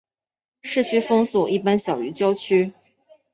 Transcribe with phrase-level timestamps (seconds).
[0.63, 2.73] 市区风速一般小于郊区。